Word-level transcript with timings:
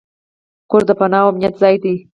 کور 0.69 0.83
د 0.87 0.91
پناه 0.99 1.21
او 1.23 1.29
امنیت 1.31 1.53
ځای 1.61 1.75
دی. 1.83 1.95